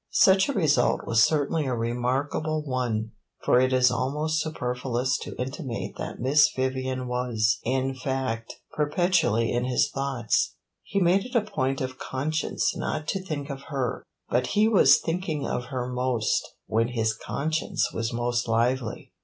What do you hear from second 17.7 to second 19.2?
was most lively.